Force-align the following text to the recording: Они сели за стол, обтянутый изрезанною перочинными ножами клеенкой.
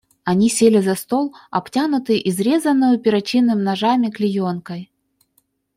Они 0.23 0.49
сели 0.49 0.79
за 0.81 0.95
стол, 0.95 1.31
обтянутый 1.51 2.19
изрезанною 2.27 2.97
перочинными 2.97 3.61
ножами 3.61 4.09
клеенкой. 4.09 4.89